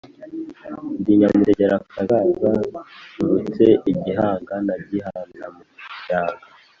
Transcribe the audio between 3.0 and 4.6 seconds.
nturutse i gihinga